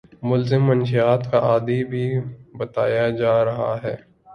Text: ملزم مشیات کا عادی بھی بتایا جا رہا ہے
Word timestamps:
ملزم 0.23 0.61
مشیات 0.69 1.21
کا 1.31 1.39
عادی 1.41 1.83
بھی 1.85 2.05
بتایا 2.55 3.09
جا 3.11 3.33
رہا 3.45 3.75
ہے 3.83 3.95